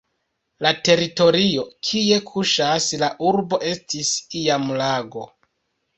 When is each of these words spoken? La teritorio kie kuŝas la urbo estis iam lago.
La 0.65 0.69
teritorio 0.87 1.65
kie 1.89 2.17
kuŝas 2.31 2.89
la 3.03 3.11
urbo 3.33 3.63
estis 3.73 4.13
iam 4.41 4.67
lago. 4.85 5.29